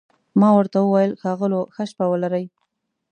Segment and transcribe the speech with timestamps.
[0.39, 2.45] ما ورته وویل: ښاغلو، ښه شپه ولرئ.